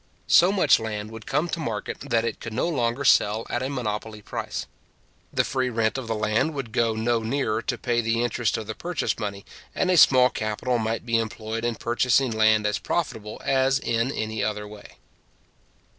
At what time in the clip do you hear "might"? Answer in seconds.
10.79-11.05